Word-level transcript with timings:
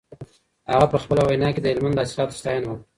هغه 0.71 0.85
په 0.91 0.97
خپله 1.03 1.21
وینا 1.25 1.49
کي 1.53 1.59
د 1.61 1.65
هلمند 1.71 1.95
د 1.97 1.99
حاصلاتو 2.03 2.39
ستاینه 2.39 2.67
وکړه. 2.67 2.85